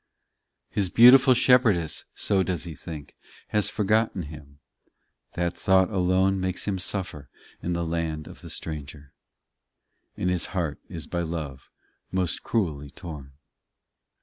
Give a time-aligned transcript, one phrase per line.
[0.71, 3.15] in His beautiful shepherdess, so does he think,
[3.49, 4.57] Has forgotten him:
[5.33, 7.29] that thought alone Makes him suffer
[7.61, 9.13] in the land of the stranger,
[10.17, 11.69] And his heart is by love
[12.11, 13.33] most cruelly torn.